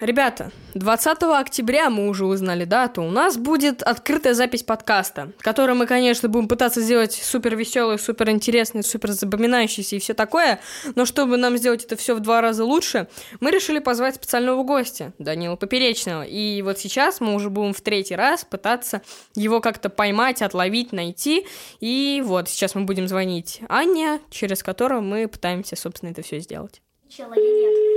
[0.00, 3.02] Ребята, 20 октября мы уже узнали дату.
[3.02, 8.30] У нас будет открытая запись подкаста, который мы, конечно, будем пытаться сделать супер веселый, супер
[8.30, 10.58] интересный, супер запоминающийся и все такое.
[10.94, 13.08] Но чтобы нам сделать это все в два раза лучше,
[13.40, 16.22] мы решили позвать специального гостя, Данила Поперечного.
[16.22, 19.02] И вот сейчас мы уже будем в третий раз пытаться
[19.34, 21.46] его как-то поймать, отловить, найти.
[21.80, 26.80] И вот сейчас мы будем звонить Анне, через которую мы пытаемся, собственно, это все сделать.
[27.10, 27.89] Человек.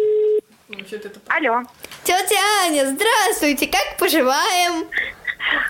[1.28, 1.62] Алло.
[2.04, 4.88] Тетя Аня, здравствуйте, как поживаем?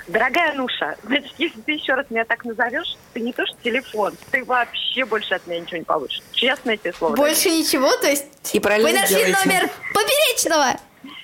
[0.08, 4.16] Дорогая Нуша, значит, если ты еще раз меня так назовешь, ты не то что телефон,
[4.32, 6.22] ты вообще больше от меня ничего не получишь.
[6.32, 7.16] Честное тебе слово.
[7.16, 9.40] Больше ничего, то есть И вы нашли делаете.
[9.46, 10.80] номер поперечного?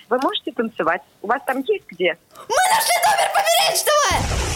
[0.10, 1.02] Вы можете танцевать?
[1.22, 2.18] У вас там есть где?
[2.36, 4.49] Мы нашли номер поперечного!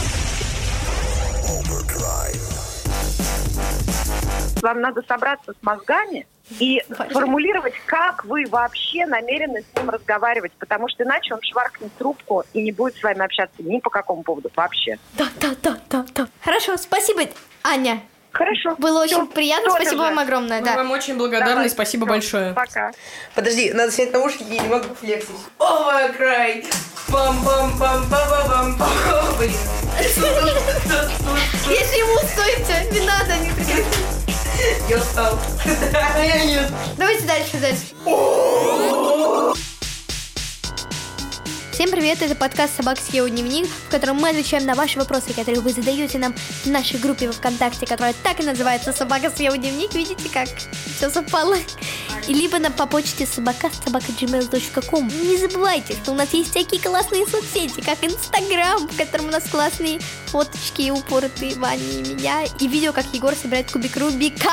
[4.63, 6.25] Вам надо собраться с мозгами
[6.59, 7.15] и Хорошо.
[7.15, 12.61] сформулировать, как вы вообще намерены с ним разговаривать, потому что иначе он шваркнет трубку и
[12.61, 14.97] не будет с вами общаться ни по какому поводу вообще.
[15.17, 16.27] Да, да, да, да, да.
[16.41, 17.23] Хорошо, спасибо,
[17.61, 17.99] Аня.
[18.31, 18.75] Хорошо.
[18.77, 19.97] Было Всё, очень приятно, спасибо же.
[20.09, 20.75] вам огромное, Мы да.
[20.77, 21.69] вам очень благодарны, Давай.
[21.69, 22.53] спасибо Всё, большое.
[22.53, 22.91] Пока.
[23.35, 25.29] Подожди, надо снять наушники, я не могу флексить.
[25.59, 26.65] О, мой край!
[27.11, 28.77] пам пам пам пам пам
[29.37, 29.51] Блин.
[31.69, 33.92] Если ему стойте, не надо, не прекрати.
[34.93, 35.39] Я устал.
[36.23, 36.71] Я нет.
[36.97, 37.81] Давайте дальше, дальше.
[41.71, 45.61] Всем привет, это подкаст «Собак съел дневник», в котором мы отвечаем на ваши вопросы, которые
[45.61, 49.95] вы задаете нам в нашей группе во ВКонтакте, которая так и называется «Собака съел дневник».
[49.95, 50.47] Видите, как
[50.95, 51.55] все совпало?
[52.27, 55.07] И либо на по почте собака собака.gmail.com.
[55.07, 59.43] Не забывайте, что у нас есть всякие классные соцсети, как Инстаграм, в котором у нас
[59.49, 64.51] классные фоточки упоротые Вани и меня, и видео, как Егор собирает кубик Рубика.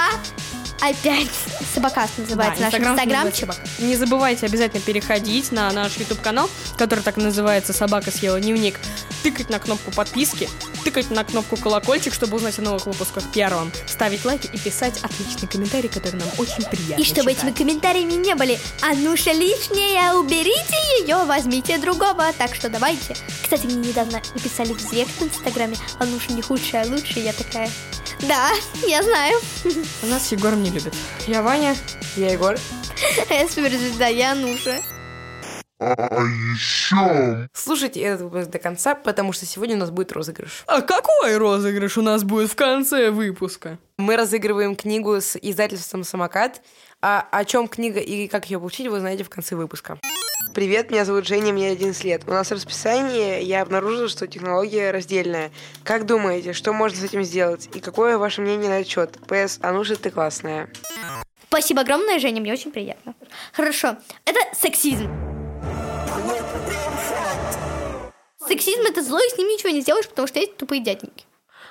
[0.81, 1.31] Опять
[1.75, 3.55] собакаст называется наш Инстаграм инстаграмчик.
[3.81, 8.81] Не забывайте обязательно переходить на наш YouTube канал, который так и называется «Собака съела дневник»,
[9.23, 10.49] тыкать на кнопку подписки,
[10.85, 15.49] тыкать на кнопку колокольчик, чтобы узнать о новых выпусках первым, ставить лайки и писать отличный
[15.49, 17.45] комментарий, который нам очень приятно И чтобы читать.
[17.45, 22.33] этими комментариями не были «Ануша лишняя, уберите ее, возьмите другого».
[22.39, 23.17] Так что давайте.
[23.43, 27.25] Кстати, мне недавно написали в директ в Инстаграме «Ануша не худшая, а лучшая».
[27.25, 27.71] Я такая
[28.21, 28.51] «Да,
[28.87, 29.39] я знаю».
[30.03, 30.95] Нас с Егором не любят.
[31.27, 31.77] Я Ваня.
[32.17, 32.59] Я Егор.
[33.31, 34.79] Я суперзвезда, я Ануша.
[35.83, 40.65] А еще Слушайте этот выпуск до конца, потому что сегодня у нас будет розыгрыш.
[40.67, 43.79] А какой розыгрыш у нас будет в конце выпуска?
[43.97, 46.61] Мы разыгрываем книгу с издательством «Самокат».
[47.01, 49.99] А о чем книга и как ее получить, вы узнаете в конце выпуска.
[50.53, 52.23] Привет, меня зовут Женя, мне 11 лет.
[52.27, 55.51] У нас в расписании я обнаружила, что технология раздельная.
[55.83, 57.71] Как думаете, что можно с этим сделать?
[57.75, 59.19] И какое ваше мнение на этот счет?
[59.27, 60.69] ПС, Ануша, ты классная.
[61.49, 63.15] Спасибо огромное, Женя, мне очень приятно.
[63.53, 65.30] Хорошо, это сексизм.
[68.51, 71.25] Сексизм это зло, и с ним ничего не сделаешь, потому что есть тупые дяденьки.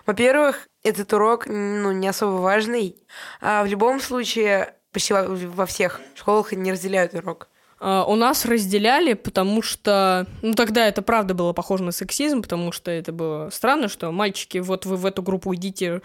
[0.06, 2.96] Во-первых, этот урок ну, не особо важный.
[3.42, 7.50] А в любом случае, почти во, во всех школах не разделяют урок.
[7.82, 10.26] А, У нас разделяли, потому что...
[10.42, 14.60] Ну, тогда это правда было похоже на сексизм, потому что это было странно, что мальчики,
[14.60, 16.02] вот вы в эту группу идите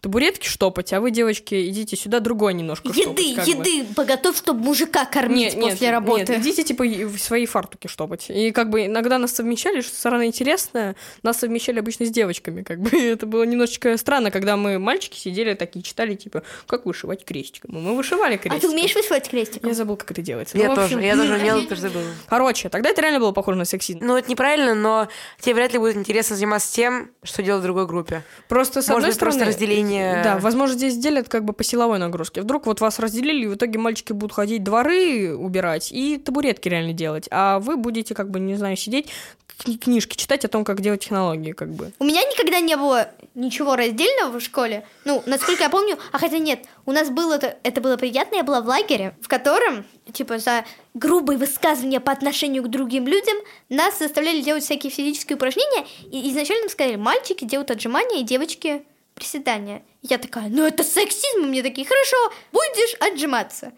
[0.00, 3.50] табуретки штопать, а вы, девочки, идите сюда другой немножко Еды, штопать, как бы.
[3.50, 6.32] еды, поготовь, чтобы мужика кормить Нет, после нет, работы.
[6.32, 8.26] Нет, идите, типа, в свои фартуки штопать.
[8.30, 12.80] И как бы иногда нас совмещали, что самое интересное, нас совмещали обычно с девочками, как
[12.80, 12.90] бы.
[12.98, 17.76] Это было немножечко странно, когда мы, мальчики, сидели такие, читали, типа, как вышивать крестиком.
[17.76, 18.60] И мы вышивали А крестиком.
[18.60, 19.68] ты умеешь вышивать крестиком?
[19.68, 20.56] Я забыл, как это делается.
[20.56, 22.04] Я Ну, в общем, тоже, я тоже умела, тоже забыла.
[22.28, 23.98] Короче, тогда это реально было похоже на сексизм.
[24.02, 25.08] Ну, это неправильно, но
[25.40, 28.22] тебе вряд ли будет интересно заниматься тем, что делать в другой группе.
[28.48, 29.52] Просто, с Может одной быть, просто стороны...
[29.88, 32.42] разделение- Да, возможно, здесь делят как бы по силовой нагрузке.
[32.42, 36.92] Вдруг вот вас разделили, и в итоге мальчики будут ходить дворы убирать и табуретки реально
[36.92, 39.08] делать, а вы будете как бы, не знаю, сидеть,
[39.64, 41.92] кни- книжки читать о том, как делать технологии, как бы.
[41.98, 44.84] У меня никогда не было ничего раздельного в школе.
[45.04, 48.42] Ну, насколько я помню, а хотя нет, у нас было это, это было приятно, я
[48.44, 53.36] была в лагере, в котором, типа, за грубые высказывания по отношению к другим людям
[53.68, 58.82] нас заставляли делать всякие физические упражнения, и изначально нам сказали, мальчики делают отжимания, и девочки
[59.18, 59.82] приседания.
[60.02, 62.16] Я такая, ну это сексизм, мне такие, хорошо,
[62.52, 63.72] будешь отжиматься.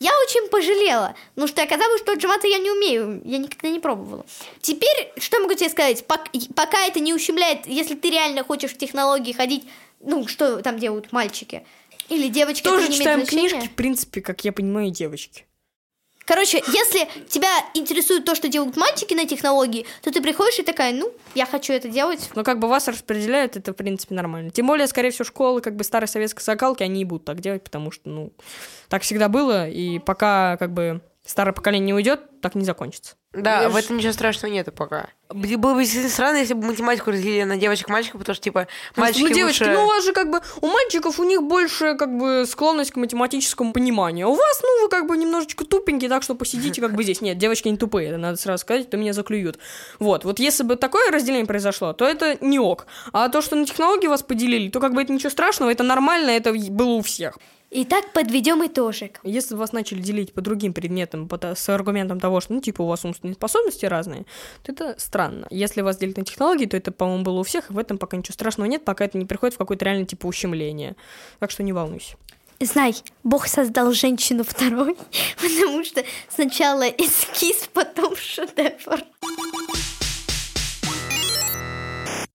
[0.00, 4.24] Я очень пожалела, потому что оказалось, что отжиматься я не умею, я никогда не пробовала.
[4.60, 8.78] Теперь, что могу тебе сказать, Пок- пока это не ущемляет, если ты реально хочешь в
[8.78, 9.64] технологии ходить,
[10.00, 11.66] ну, что там делают мальчики
[12.08, 15.44] или девочки, Тоже читаем книжки, в принципе, как я понимаю, девочки.
[16.28, 20.92] Короче, если тебя интересует то, что делают мальчики на технологии, то ты приходишь и такая,
[20.92, 22.28] ну, я хочу это делать.
[22.34, 24.50] Но как бы вас распределяют, это, в принципе, нормально.
[24.50, 27.64] Тем более, скорее всего, школы как бы старой советской закалки, они и будут так делать,
[27.64, 28.32] потому что, ну,
[28.90, 33.16] так всегда было, и пока как бы старое поколение не уйдет, так не закончится.
[33.34, 35.08] Да, Я в ж- этом ничего страшного нету пока.
[35.28, 38.66] Было бы странно, если бы математику разделили на девочек и мальчиков, потому что, типа,
[38.96, 39.74] мальчики ну, девочки, лучше...
[39.74, 42.96] ну, у вас же как бы, у мальчиков у них больше как бы склонность к
[42.96, 44.26] математическому пониманию.
[44.26, 47.20] А у вас, ну, вы как бы немножечко тупенькие, так что посидите как бы здесь.
[47.20, 49.58] Нет, девочки не тупые, это надо сразу сказать, то меня заклюют.
[49.98, 52.86] Вот, вот если бы такое разделение произошло, то это не ок.
[53.12, 56.30] А то, что на технологии вас поделили, то как бы это ничего страшного, это нормально,
[56.30, 57.36] это было у всех.
[57.70, 59.20] Итак, подведем итожек.
[59.24, 62.86] Если вас начали делить по другим предметам по с аргументом того, что, ну, типа, у
[62.86, 64.24] вас умственные способности разные,
[64.62, 65.46] то это странно.
[65.50, 68.16] Если вас делят на технологии, то это, по-моему, было у всех, и в этом пока
[68.16, 70.96] ничего страшного нет, пока это не приходит в какое-то реально, типа, ущемление.
[71.40, 72.16] Так что не волнуйся.
[72.58, 74.96] Знай, Бог создал женщину второй,
[75.36, 79.04] потому что сначала эскиз, потом шедевр.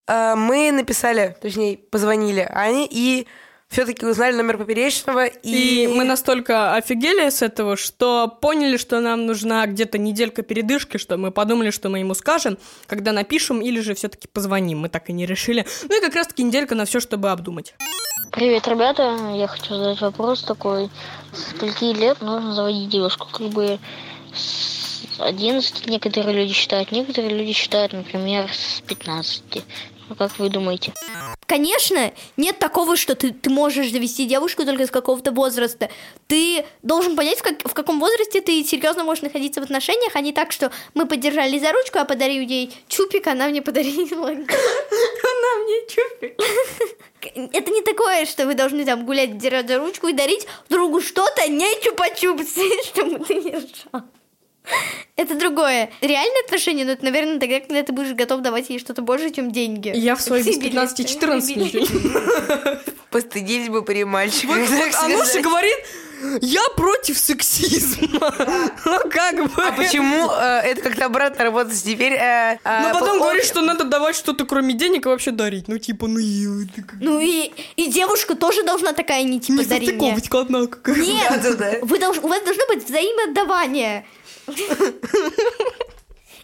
[0.06, 3.26] А, Мы написали, точнее, позвонили Ане и
[3.74, 5.26] все-таки узнали номер поперечного.
[5.26, 10.98] И, И мы настолько офигели с этого, что поняли, что нам нужна где-то неделька передышки,
[10.98, 14.80] что мы подумали, что мы ему скажем, когда напишем, или же все-таки позвоним.
[14.80, 15.66] Мы так и не решили.
[15.90, 17.74] Ну и как раз-таки неделька на все, чтобы обдумать.
[18.32, 19.18] Привет, ребята.
[19.36, 20.90] Я хочу задать вопрос такой.
[21.34, 23.28] С скольки лет нужно заводить девушку?
[23.32, 23.80] Как бы
[24.36, 24.84] с
[25.20, 29.64] 11 некоторые люди считают, некоторые люди считают, например, с 15.
[30.10, 30.94] А как вы думаете?
[31.46, 35.90] Конечно, нет такого, что ты, ты можешь завести девушку только с какого-то возраста.
[36.28, 40.22] Ты должен понять, в, как- в каком возрасте ты серьезно можешь находиться в отношениях, а
[40.22, 44.28] не так, что мы поддержали за ручку, а подарил ей чупик, она мне подарила.
[44.28, 46.40] Она мне чупик.
[47.54, 51.48] Это не такое, что вы должны там гулять, держать за ручку и дарить другу что-то,
[51.48, 54.04] не чупа-чупсы, чтобы ты не ржал.
[55.16, 55.92] Это другое.
[56.02, 59.52] Реальные отношения, ну это, наверное, тогда, когда ты будешь готов давать ей что-то больше, чем
[59.52, 59.92] деньги.
[59.96, 61.80] Я в свои без Билеты, 15-14 билеты.
[61.80, 64.58] ничего не постыдили бы при мальчиках.
[64.58, 65.44] Вот, а сказать.
[65.44, 65.76] говорит,
[66.42, 68.34] я против сексизма.
[68.86, 69.64] Ну как бы.
[69.64, 72.14] А почему э, это как-то обратно работает теперь?
[72.14, 75.68] э, э, Ну потом по- говорит, что надо давать что-то кроме денег и вообще дарить.
[75.68, 76.48] Ну типа, ну и
[77.02, 80.16] Ну и, и девушка тоже должна такая не типа не дари мне.
[80.16, 80.92] состыковочка, однако.
[80.92, 84.06] Нет, вы долж- у вас должно быть взаимоотдавание.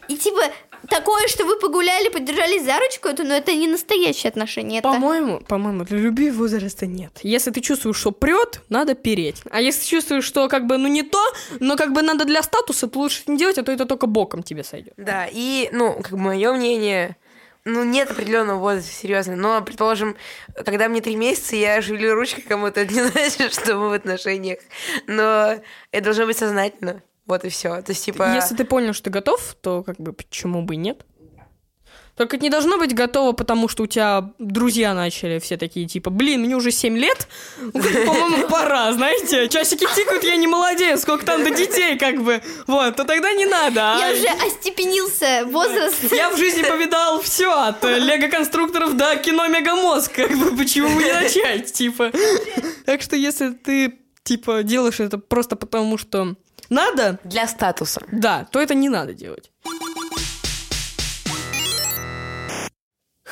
[0.07, 0.41] И типа
[0.89, 4.79] такое, что вы погуляли, поддержались за ручку, это, ну, это не настоящие отношения.
[4.79, 4.89] Это...
[4.89, 7.19] По-моему, по-моему, для любви возраста нет.
[7.21, 9.43] Если ты чувствуешь, что прет, надо переть.
[9.51, 11.23] А если чувствуешь, что как бы, ну не то,
[11.59, 14.41] но как бы надо для статуса, то лучше не делать, а то это только боком
[14.41, 14.93] тебе сойдет.
[14.97, 17.15] Да, и, ну, как бы мое мнение,
[17.65, 19.35] ну, нет определенного возраста, серьезно.
[19.35, 20.15] Но, предположим,
[20.65, 24.59] когда мне три месяца, я шевелю ручкой кому-то, это не значит, что мы в отношениях.
[25.05, 25.59] Но
[25.91, 27.03] это должно быть сознательно.
[27.29, 27.81] Вот и все.
[27.83, 28.33] То есть, типа...
[28.33, 31.05] Если ты понял, что ты готов, то как бы почему бы и нет?
[32.15, 36.09] Только это не должно быть готово, потому что у тебя друзья начали все такие, типа,
[36.09, 37.27] блин, мне уже 7 лет,
[37.71, 42.97] по-моему, пора, знаете, часики тикают, я не молодец, сколько там до детей, как бы, вот,
[42.97, 43.93] то тогда не надо.
[43.93, 46.11] а Я уже остепенился возраст.
[46.11, 51.03] Я в жизни повидал все, от э, лего-конструкторов до кино Мегамозг, как бы, почему бы
[51.03, 52.11] не начать, типа.
[52.85, 56.35] Так что если ты, типа, делаешь это просто потому, что
[56.69, 58.01] надо, Для статуса.
[58.11, 59.51] да, то это не надо делать.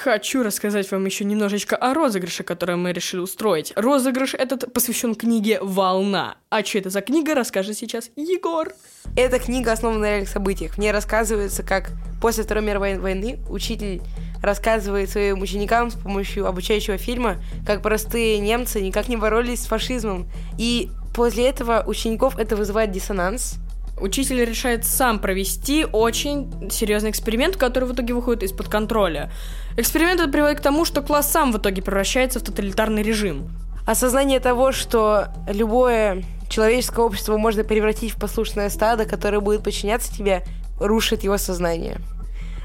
[0.07, 3.73] Хочу рассказать вам еще немножечко о розыгрыше, который мы решили устроить.
[3.75, 6.37] Розыгрыш этот посвящен книге «Волна».
[6.49, 8.71] А что это за книга, расскажет сейчас Егор.
[9.17, 10.75] Эта книга основана на реальных событиях.
[10.75, 11.89] В ней рассказывается, как
[12.21, 14.01] после Второй мировой войны учитель
[14.41, 20.25] рассказывает своим ученикам с помощью обучающего фильма, как простые немцы никак не боролись с фашизмом.
[20.57, 23.55] И после этого учеников это вызывает диссонанс.
[23.99, 29.31] Учитель решает сам провести очень серьезный эксперимент, который в итоге выходит из-под контроля.
[29.75, 33.49] Эксперимент этот приводит к тому, что класс сам в итоге превращается в тоталитарный режим.
[33.87, 40.43] Осознание того, что любое человеческое общество можно превратить в послушное стадо, которое будет подчиняться тебе,
[40.79, 41.97] рушит его сознание.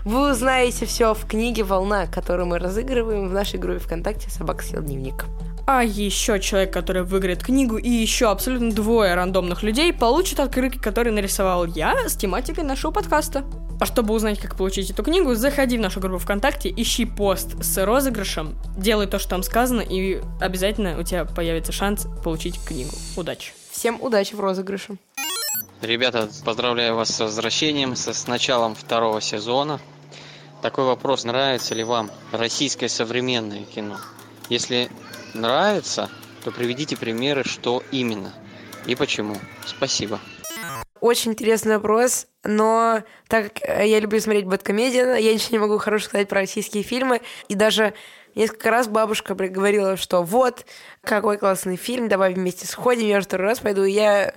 [0.05, 4.83] Вы узнаете все в книге «Волна», которую мы разыгрываем в нашей группе ВКонтакте «Собака съел
[4.83, 5.25] дневник».
[5.67, 11.13] А еще человек, который выиграет книгу, и еще абсолютно двое рандомных людей получат открытки, которые
[11.13, 13.45] нарисовал я с тематикой нашего подкаста.
[13.81, 17.85] А чтобы узнать, как получить эту книгу, заходи в нашу группу ВКонтакте, ищи пост с
[17.85, 22.91] розыгрышем, делай то, что там сказано, и обязательно у тебя появится шанс получить книгу.
[23.17, 23.53] Удачи!
[23.71, 24.97] Всем удачи в розыгрыше.
[25.81, 29.81] Ребята, поздравляю вас с возвращением, со, с началом второго сезона.
[30.61, 33.97] Такой вопрос, нравится ли вам российское современное кино?
[34.49, 34.91] Если
[35.35, 36.11] нравится,
[36.45, 38.33] то приведите примеры, что именно
[38.87, 39.37] и почему.
[39.67, 40.21] Спасибо.
[41.01, 45.79] Очень интересный вопрос, но так как э, я люблю смотреть бэткомедиан, я ничего не могу
[45.79, 47.95] хорошего сказать про российские фильмы, и даже
[48.37, 50.65] несколько раз бабушка говорила, что вот,
[51.03, 54.35] какой классный фильм, давай вместе сходим, я второй раз пойду, и я,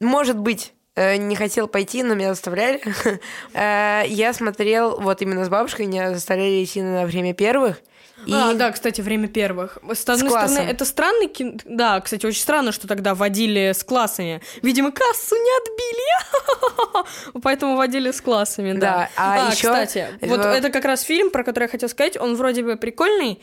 [0.00, 2.80] может быть, не хотел пойти, но меня заставляли.
[3.54, 7.76] Э, Я смотрел, вот именно с бабушкой, меня заставляли идти на время первых.
[8.24, 9.78] И А, да, кстати, время первых.
[9.92, 10.48] С одной классом.
[10.48, 11.58] стороны, это странный кино.
[11.66, 14.40] Да, кстати, очень странно, что тогда водили с классами.
[14.62, 17.40] Видимо, кассу не отбили.
[17.42, 18.78] Поэтому водили с классами, да.
[18.80, 22.16] Да, а ещё, кстати, вот э, это как раз фильм, про который я хотела сказать.
[22.16, 23.42] Он вроде бы прикольный,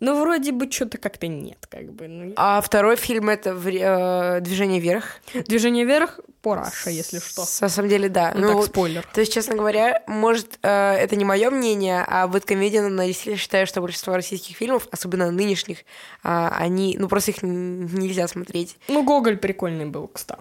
[0.00, 2.08] но вроде бы что-то как-то нет, как бы.
[2.08, 5.16] Ну, А второй фильм это э, «Движение вверх».
[5.34, 7.44] Движение вверх по Раша, если что.
[7.60, 8.32] На самом деле, да.
[8.34, 9.06] Ну, так, спойлер.
[9.12, 13.12] То есть, честно говоря, может, э, это не мое мнение, а в Бэткомедиан, но я
[13.12, 15.78] считаю, что большинство российских фильмов, особенно нынешних,
[16.22, 18.76] а, они, ну, просто их нельзя смотреть.
[18.88, 20.40] Ну, Гоголь прикольный был, кстати.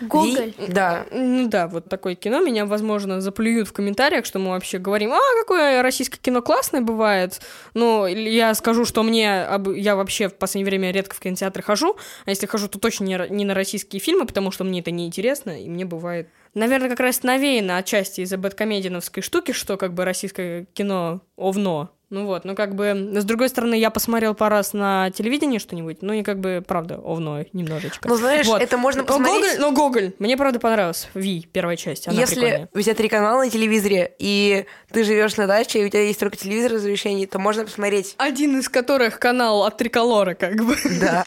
[0.00, 0.54] Гоголь.
[0.58, 1.06] И- да.
[1.10, 2.40] Ну да, вот такое кино.
[2.40, 7.40] Меня, возможно, заплюют в комментариях, что мы вообще говорим, а, какое российское кино классное бывает.
[7.74, 9.46] Но я скажу, что мне...
[9.76, 13.44] Я вообще в последнее время редко в кинотеатры хожу, а если хожу, то точно не
[13.44, 16.28] на российские фильмы, потому что мне это неинтересно, и мне бывает...
[16.54, 21.90] Наверное, как раз навеяно отчасти из-за бэткомединовской штуки, что как бы российское кино овно.
[22.08, 26.02] Ну вот, ну как бы, с другой стороны, я посмотрел пару раз на телевидении что-нибудь,
[26.02, 28.08] ну и как бы, правда, овно немножечко.
[28.08, 28.62] Ну, знаешь, Вот.
[28.62, 29.56] это можно Но посмотреть...
[29.56, 31.08] Гоголь, но Гоголь, мне правда понравился.
[31.14, 32.68] Ви, первая часть, она Если прикольная.
[32.72, 36.20] у тебя три канала на телевизоре, и ты живешь на даче, и у тебя есть
[36.20, 38.14] только телевизор разрешений, то можно посмотреть.
[38.18, 40.76] Один из которых канал от Триколора, как бы.
[41.00, 41.24] Да.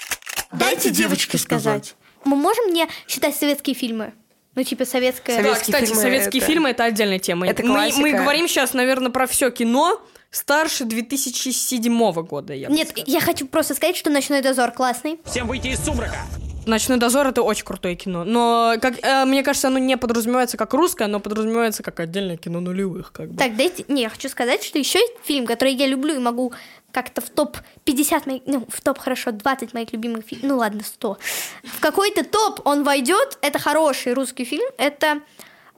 [0.53, 1.95] Дайте девочке сказать.
[2.23, 4.13] Мы можем не считать советские фильмы?
[4.55, 5.35] Ну, типа советская...
[5.35, 7.47] Совет- Да, Советские кстати, фильмы советские это- фильмы это отдельная тема.
[7.49, 12.53] Это мы, мы говорим сейчас, наверное, про все кино старше 2007 года.
[12.53, 13.13] Я Нет, сказала.
[13.13, 15.19] я хочу просто сказать, что «Ночной дозор» классный.
[15.25, 16.17] Всем выйти из сумрака!
[16.65, 18.23] Ночной дозор это очень крутое кино.
[18.23, 22.59] Но, как, э, мне кажется, оно не подразумевается как русское, но подразумевается как отдельное кино
[22.59, 23.11] нулевых.
[23.11, 23.37] Как бы.
[23.37, 23.85] Так, дайте...
[23.87, 26.53] Не, я хочу сказать, что еще есть фильм, который я люблю и могу
[26.91, 28.41] как-то в топ-50 моих...
[28.45, 30.47] Ну, в топ, хорошо, 20 моих любимых фильмов.
[30.47, 31.17] Ну, ладно, 100.
[31.63, 33.39] В какой-то топ он войдет.
[33.41, 34.67] Это хороший русский фильм.
[34.77, 35.21] Это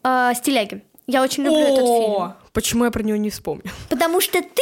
[0.04, 0.82] э, «Стилягин».
[1.08, 2.12] Я очень люблю этот фильм.
[2.12, 3.72] О, почему я про него не вспомнил?
[3.90, 4.62] Потому что ты...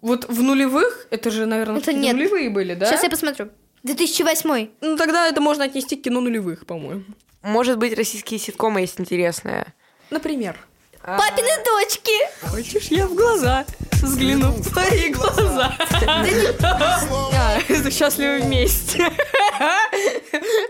[0.00, 2.14] Вот в нулевых, это же, наверное, Это нет.
[2.14, 2.86] нулевые были, да?
[2.86, 3.48] Сейчас я посмотрю.
[3.82, 4.68] 2008.
[4.80, 7.02] Ну, тогда это можно отнести к кино нулевых, по-моему.
[7.42, 9.74] Может быть, российские ситкомы есть интересные.
[10.10, 10.56] Например.
[11.02, 12.12] Папины дочки.
[12.46, 13.64] Хочешь, я в глаза
[14.02, 15.74] взгляну в твои глаза.
[16.60, 19.10] А, это счастливы вместе.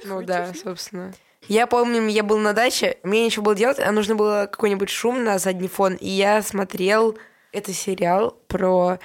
[0.05, 1.13] Ну да, собственно.
[1.49, 5.25] Я помню, я был на даче, мне нечего было делать, а нужно было какой-нибудь шум
[5.25, 7.17] на задний фон, и я смотрел
[7.53, 8.99] это сериал про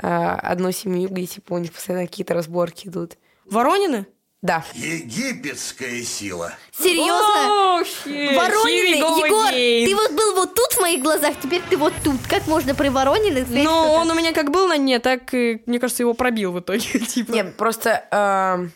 [0.00, 3.18] а, одну семью, где типа у них постоянно какие-то разборки идут.
[3.46, 4.06] Воронины?
[4.40, 4.64] Да.
[4.74, 6.54] Египетская сила.
[6.70, 7.82] Серьезно?
[8.06, 8.94] We Воронины,
[9.26, 9.86] Егор, again.
[9.86, 12.20] ты вот был вот тут в моих глазах, теперь ты вот тут.
[12.28, 15.80] Как можно про Воронины сказать Ну, он у меня как был на дне, так, мне
[15.80, 17.00] кажется, его пробил в итоге.
[17.08, 17.32] Типа.
[17.32, 18.06] Не, просто...
[18.12, 18.70] ам,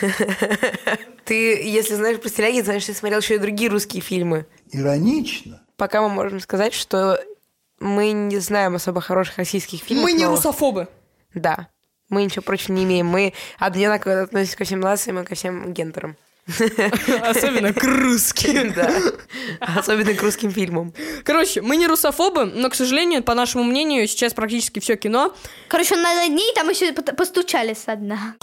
[1.24, 4.46] Ты, если знаешь про Стиляги, знаешь, ты смотрел еще и другие русские фильмы.
[4.70, 5.62] Иронично.
[5.76, 7.20] Пока мы можем сказать, что
[7.80, 10.04] мы не знаем особо хороших российских фильмов.
[10.04, 10.38] Мы не новых.
[10.38, 10.88] русофобы.
[11.34, 11.68] Да.
[12.08, 13.06] Мы ничего против не имеем.
[13.06, 16.16] Мы одинаково относимся ко всем нациям и ко всем гендерам.
[16.46, 18.72] Особенно к русским.
[18.76, 18.90] Да.
[19.60, 20.94] Особенно к русским фильмам.
[21.24, 25.34] Короче, мы не русофобы, но, к сожалению, по нашему мнению, сейчас практически все кино
[25.68, 28.36] Короче, на дней там еще пот- постучали со дна.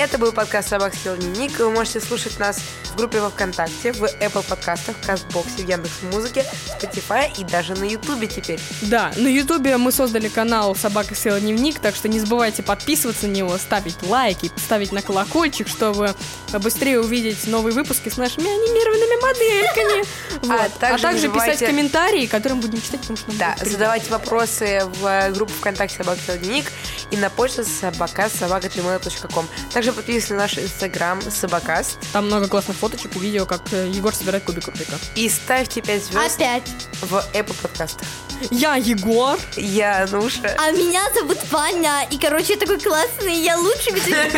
[0.00, 1.58] Это был подкаст «Собак съел дневник».
[1.58, 6.44] Вы можете слушать нас в группе во Вконтакте, в Apple подкастах, в Кастбоксе, в Яндекс.Музыке,
[6.78, 8.60] Spotify и даже на Ютубе теперь.
[8.82, 13.32] Да, на Ютубе мы создали канал «Собака села дневник», так что не забывайте подписываться на
[13.32, 16.14] него, ставить лайки, ставить на колокольчик, чтобы
[16.52, 20.04] быстрее увидеть новые выпуски с нашими анимированными модельками.
[20.40, 20.52] Вот.
[20.58, 24.10] А также также, не забывайте- писать комментарии, которые мы будем читать, потому что Да, задавайте
[24.10, 26.72] вопросы в э, группу ВКонтакте «Собак съел дневник»
[27.10, 29.46] и на почту собака собака.gmail.com.
[29.72, 34.14] Также подписывайтесь на наш инстаграм «Собакаст» Там много классных фоточек и видео, как э, Егор
[34.14, 34.98] собирает кубик Рубика.
[35.14, 36.62] и ставьте 5 звезд Опять.
[37.02, 38.06] в Apple подкастах.
[38.50, 39.38] Я Егор.
[39.56, 40.56] Я Нуша.
[40.58, 42.06] А меня зовут Ваня.
[42.10, 43.90] И, короче, я такой классный, я лучше.
[43.92, 44.14] ведь-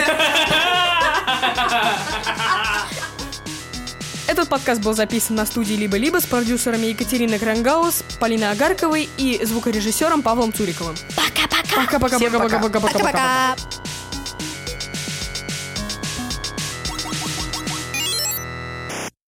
[4.29, 10.23] Этот подкаст был записан на студии «Либо-либо» с продюсерами Екатериной Крангаус, Полиной Агарковой и звукорежиссером
[10.23, 10.97] Павлом Цуриковым.
[11.17, 11.77] Пока-пока.
[11.77, 12.99] Пока-пока-пока-пока-пока-пока.
[12.99, 13.57] Пока-пока.